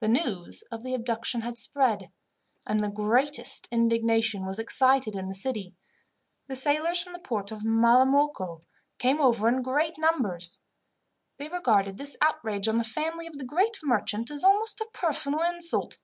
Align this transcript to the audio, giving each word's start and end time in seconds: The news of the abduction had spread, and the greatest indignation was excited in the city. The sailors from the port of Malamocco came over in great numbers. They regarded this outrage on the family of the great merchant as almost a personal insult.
The 0.00 0.08
news 0.08 0.62
of 0.72 0.82
the 0.82 0.94
abduction 0.94 1.42
had 1.42 1.58
spread, 1.58 2.10
and 2.66 2.80
the 2.80 2.88
greatest 2.88 3.68
indignation 3.70 4.44
was 4.44 4.58
excited 4.58 5.14
in 5.14 5.28
the 5.28 5.34
city. 5.36 5.76
The 6.48 6.56
sailors 6.56 7.00
from 7.04 7.12
the 7.12 7.20
port 7.20 7.52
of 7.52 7.62
Malamocco 7.62 8.62
came 8.98 9.20
over 9.20 9.46
in 9.48 9.62
great 9.62 9.96
numbers. 9.96 10.60
They 11.38 11.48
regarded 11.48 11.98
this 11.98 12.16
outrage 12.20 12.66
on 12.66 12.78
the 12.78 12.82
family 12.82 13.28
of 13.28 13.38
the 13.38 13.44
great 13.44 13.78
merchant 13.84 14.28
as 14.28 14.42
almost 14.42 14.80
a 14.80 14.88
personal 14.92 15.42
insult. 15.42 15.98